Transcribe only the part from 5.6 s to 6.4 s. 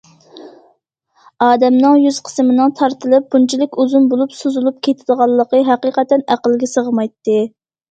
ھەقىقەتەن